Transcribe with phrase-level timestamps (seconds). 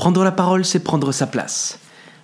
[0.00, 1.78] Prendre la parole, c'est prendre sa place.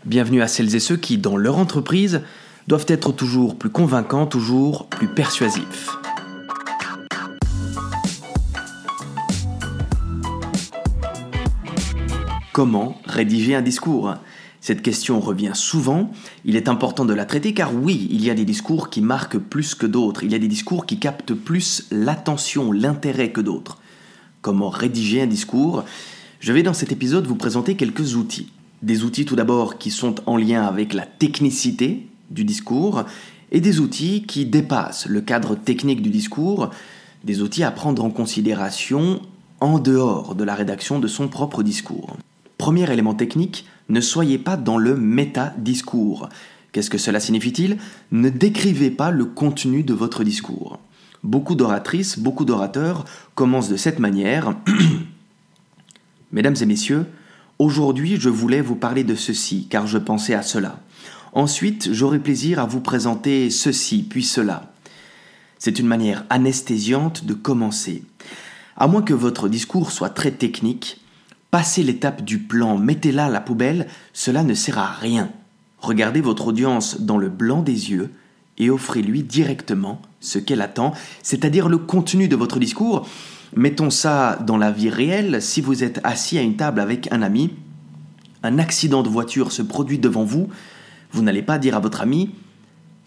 [0.07, 2.23] Bienvenue à celles et ceux qui, dans leur entreprise,
[2.69, 5.91] doivent être toujours plus convaincants, toujours plus persuasifs.
[12.55, 14.15] Comment rédiger un discours?
[14.63, 16.11] Cette question revient souvent.
[16.47, 19.37] Il est important de la traiter car oui, il y a des discours qui marquent
[19.37, 20.25] plus que d'autres.
[20.25, 23.83] Il y a des discours qui captent plus l'attention, l'intérêt que d'autres.
[24.41, 25.85] Comment rédiger un discours?
[26.41, 28.51] Je vais dans cet épisode vous présenter quelques outils.
[28.83, 33.05] Des outils tout d'abord qui sont en lien avec la technicité du discours
[33.53, 36.71] et des outils qui dépassent le cadre technique du discours,
[37.25, 39.23] des outils à prendre en considération
[39.61, 42.17] en dehors de la rédaction de son propre discours.
[42.59, 46.29] Premier élément technique, ne soyez pas dans le méta-discours.
[46.73, 47.79] Qu'est-ce que cela signifie-t-il?
[48.13, 50.79] Ne décrivez pas le contenu de votre discours.
[51.23, 54.55] Beaucoup d'oratrices, beaucoup d'orateurs commencent de cette manière
[56.37, 57.07] Mesdames et messieurs,
[57.59, 60.81] aujourd'hui je voulais vous parler de ceci, car je pensais à cela.
[61.33, 64.71] Ensuite, j'aurai plaisir à vous présenter ceci, puis cela.
[65.59, 68.03] C'est une manière anesthésiante de commencer.
[68.77, 71.01] À moins que votre discours soit très technique,
[71.51, 75.31] passez l'étape du plan, mettez-la à la poubelle, cela ne sert à rien.
[75.79, 78.11] Regardez votre audience dans le blanc des yeux
[78.59, 83.09] et offrez-lui directement ce qu'elle attend, c'est-à-dire le contenu de votre discours,
[83.57, 87.23] Mettons ça dans la vie réelle, si vous êtes assis à une table avec un
[87.23, 87.55] ami,
[88.43, 90.51] un accident de voiture se produit devant vous,
[91.11, 92.35] vous n'allez pas dire à votre ami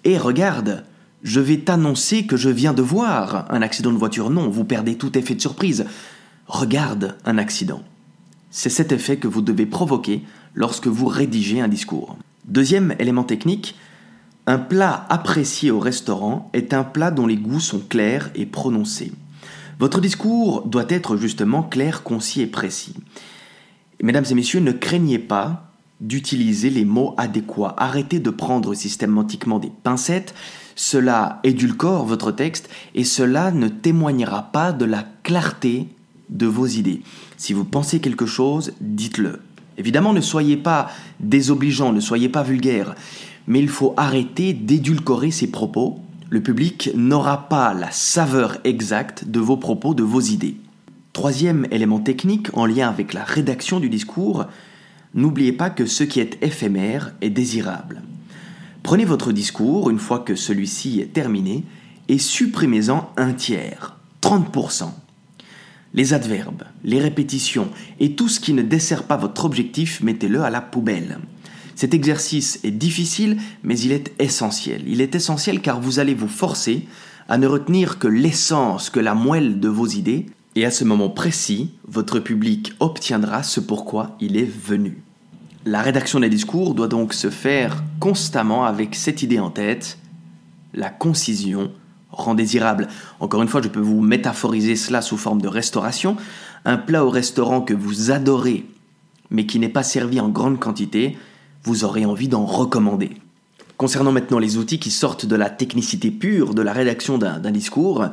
[0.05, 0.86] Eh regarde,
[1.22, 4.31] je vais t'annoncer que je viens de voir un accident de voiture.
[4.31, 5.86] Non, vous perdez tout effet de surprise.
[6.47, 7.83] Regarde un accident.
[8.50, 10.23] C'est cet effet que vous devez provoquer
[10.55, 12.17] lorsque vous rédigez un discours.
[12.45, 13.75] Deuxième élément technique,
[14.47, 19.11] un plat apprécié au restaurant est un plat dont les goûts sont clairs et prononcés.
[19.80, 22.95] Votre discours doit être justement clair, concis et précis.
[24.03, 25.71] mesdames et messieurs, ne craignez pas
[26.02, 27.75] d'utiliser les mots adéquats.
[27.77, 30.36] Arrêtez de prendre systématiquement des pincettes.
[30.75, 35.87] Cela édulcore votre texte et cela ne témoignera pas de la clarté
[36.30, 37.02] de vos idées.
[37.37, 39.39] Si vous pensez quelque chose, dites-le.
[39.77, 40.89] Évidemment, ne soyez pas
[41.21, 42.95] désobligeant, ne soyez pas vulgaire,
[43.48, 49.40] mais il faut arrêter d'édulcorer ses propos le public n'aura pas la saveur exacte de
[49.40, 50.58] vos propos, de vos idées.
[51.12, 54.45] Troisième élément technique en lien avec la rédaction du discours,
[55.16, 58.04] n'oubliez pas que ce qui est éphémère est désirable.
[58.84, 61.64] Prenez votre discours une fois que celui-ci est terminé
[62.08, 64.92] et supprimez-en un tiers, 30%.
[65.96, 67.70] Les adverbes, les répétitions
[68.00, 71.17] et tout ce qui ne dessert pas votre objectif, mettez-le à la poubelle.
[71.80, 74.84] Cet exercice est difficile, mais il est essentiel.
[74.86, 76.86] Il est essentiel car vous allez vous forcer
[77.30, 80.26] à ne retenir que l'essence, que la moelle de vos idées,
[80.56, 85.02] et à ce moment précis, votre public obtiendra ce pourquoi il est venu.
[85.64, 90.00] La rédaction des discours doit donc se faire constamment avec cette idée en tête,
[90.73, 91.72] la concision
[92.11, 92.90] rend désirable.
[93.22, 96.17] Encore une fois, je peux vous métaphoriser cela sous forme de restauration.
[96.66, 98.66] Un plat au restaurant que vous adorez,
[99.32, 101.16] mais qui n'est pas servi en grande quantité,
[101.69, 103.11] vous aurez envie d'en recommander.
[103.77, 108.07] Concernant maintenant les outils qui sortent de la technicité pure de la rédaction d'un discours,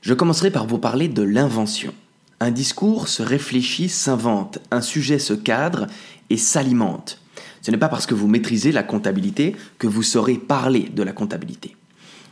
[0.00, 1.94] je commencerai par vous parler de l'invention.
[2.40, 5.86] Un discours se réfléchit, s'invente, un sujet se cadre
[6.28, 7.20] et s'alimente.
[7.60, 11.12] Ce n'est pas parce que vous maîtrisez la comptabilité que vous saurez parler de la
[11.12, 11.76] comptabilité.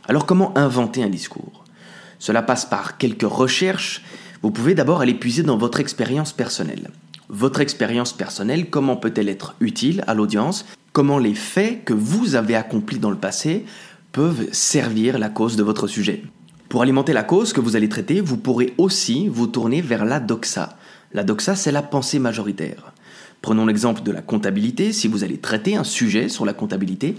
[0.09, 1.63] Alors comment inventer un discours?
[2.19, 4.01] Cela passe par quelques recherches.
[4.41, 6.91] Vous pouvez d'abord aller puiser dans votre expérience personnelle
[7.31, 12.55] votre expérience personnelle, comment peut-elle être utile à l'audience, comment les faits que vous avez
[12.55, 13.65] accomplis dans le passé
[14.11, 16.23] peuvent servir la cause de votre sujet.
[16.67, 20.19] Pour alimenter la cause que vous allez traiter, vous pourrez aussi vous tourner vers la
[20.19, 20.77] doxa.
[21.13, 22.93] La doxa, c'est la pensée majoritaire.
[23.41, 24.91] Prenons l'exemple de la comptabilité.
[24.91, 27.15] Si vous allez traiter un sujet sur la comptabilité,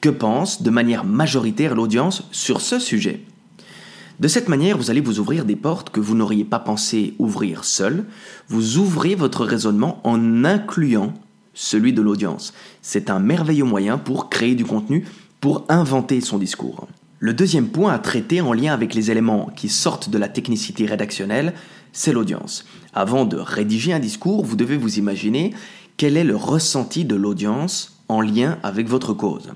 [0.00, 3.22] que pense de manière majoritaire l'audience sur ce sujet?
[4.18, 7.64] De cette manière, vous allez vous ouvrir des portes que vous n'auriez pas pensé ouvrir
[7.64, 8.06] seul.
[8.48, 11.12] Vous ouvrez votre raisonnement en incluant
[11.52, 12.54] celui de l'audience.
[12.80, 15.04] C'est un merveilleux moyen pour créer du contenu,
[15.40, 16.88] pour inventer son discours.
[17.18, 20.86] Le deuxième point à traiter en lien avec les éléments qui sortent de la technicité
[20.86, 21.52] rédactionnelle,
[21.92, 22.66] c'est l'audience.
[22.94, 25.52] Avant de rédiger un discours, vous devez vous imaginer
[25.96, 29.50] quel est le ressenti de l'audience en lien avec votre cause.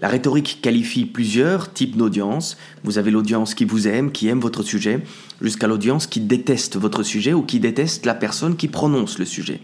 [0.00, 2.56] La rhétorique qualifie plusieurs types d'audience.
[2.84, 5.02] Vous avez l'audience qui vous aime, qui aime votre sujet,
[5.40, 9.60] jusqu'à l'audience qui déteste votre sujet ou qui déteste la personne qui prononce le sujet.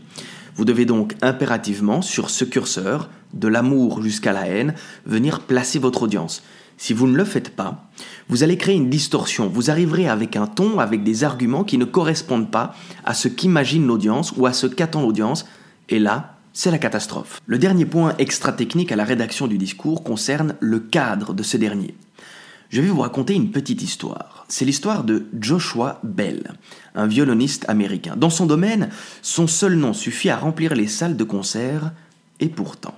[0.57, 4.75] Vous devez donc impérativement, sur ce curseur, de l'amour jusqu'à la haine,
[5.07, 6.43] venir placer votre audience.
[6.79, 7.89] Si vous ne le faites pas,
[8.29, 9.49] vous allez créer une distorsion.
[9.49, 13.87] Vous arriverez avec un ton, avec des arguments qui ne correspondent pas à ce qu'imagine
[13.87, 15.47] l'audience ou à ce qu'attend l'audience,
[15.89, 17.43] Et là, c'est la catastrophe.
[17.47, 21.95] Le dernier point extra-technique à la rédaction du discours concerne le cadre de ce dernier.
[22.71, 24.47] Je vais vous raconter une petite histoire.
[24.49, 26.53] C'est l'histoire de Joshua Bell,
[26.95, 28.15] un violoniste américain.
[28.17, 28.89] Dans son domaine,
[29.21, 31.93] son seul nom suffit à remplir les salles de concert,
[32.41, 32.95] et pourtant.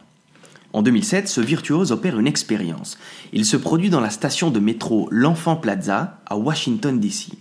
[0.72, 2.98] En 2007, ce virtuose opère une expérience.
[3.32, 7.32] Il se produit dans la station de métro L'Enfant Plaza à Washington, D.C.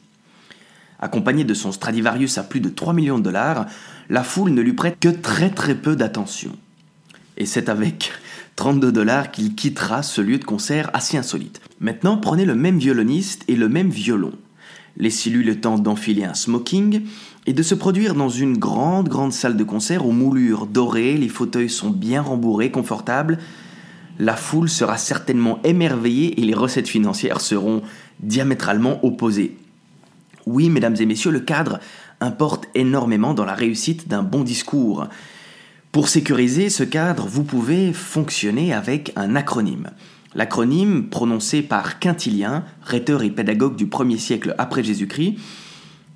[1.06, 3.68] Accompagné de son Stradivarius à plus de 3 millions de dollars,
[4.10, 6.50] la foule ne lui prête que très très peu d'attention.
[7.38, 8.12] Et c'est avec
[8.56, 11.62] 32 dollars qu'il quittera ce lieu de concert assez insolite.
[11.80, 14.31] Maintenant, prenez le même violoniste et le même violon.
[14.98, 17.04] Laissez-lui le temps d'enfiler un smoking
[17.46, 21.30] et de se produire dans une grande, grande salle de concert aux moulures dorées, les
[21.30, 23.38] fauteuils sont bien rembourrés, confortables.
[24.18, 27.84] La foule sera certainement émerveillée et les recettes financières seront
[28.22, 29.56] diamétralement opposées.
[30.46, 31.80] Oui, mesdames et messieurs, le cadre
[32.22, 35.08] importe énormément dans la réussite d'un bon discours.
[35.92, 39.92] Pour sécuriser ce cadre, vous pouvez fonctionner avec un acronyme.
[40.36, 45.36] L'acronyme, prononcé par Quintilien, rhéteur et pédagogue du 1er siècle après Jésus-Christ,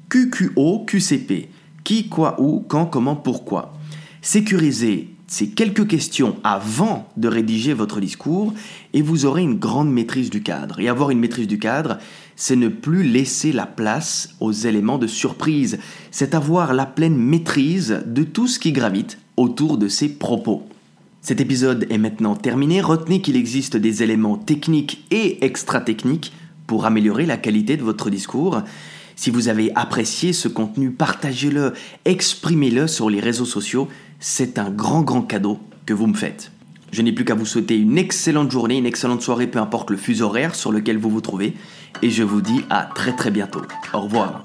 [0.10, 1.50] QQO, QCP.
[1.84, 3.74] Qui, quoi, où, quand, comment, pourquoi.
[4.22, 8.54] Sécurisez ces quelques questions avant de rédiger votre discours
[8.94, 10.80] et vous aurez une grande maîtrise du cadre.
[10.80, 12.00] Et avoir une maîtrise du cadre,
[12.40, 15.78] c'est ne plus laisser la place aux éléments de surprise.
[16.10, 20.64] C'est avoir la pleine maîtrise de tout ce qui gravite autour de ces propos.
[21.22, 22.80] Cet épisode est maintenant terminé.
[22.80, 26.32] Retenez qu'il existe des éléments techniques et extra-techniques
[26.66, 28.62] pour améliorer la qualité de votre discours.
[29.18, 31.74] Si vous avez apprécié ce contenu, partagez-le,
[32.06, 33.90] exprimez-le sur les réseaux sociaux.
[34.22, 36.54] C'est un grand, grand cadeau que vous me faites.
[36.92, 39.98] Je n'ai plus qu'à vous souhaiter une excellente journée, une excellente soirée, peu importe le
[39.98, 41.54] fuseau horaire sur lequel vous vous trouvez.
[42.02, 43.62] Et je vous dis à très très bientôt.
[43.94, 44.42] Au revoir.